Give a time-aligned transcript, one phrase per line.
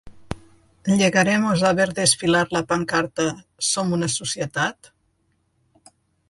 [0.99, 3.27] ¿Llegaremos a ver desfilar la pancarta
[3.69, 4.91] “Som una societat”?